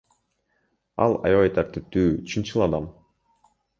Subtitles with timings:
[1.05, 2.89] Ал аябай тартиптүү, чынчыл адам.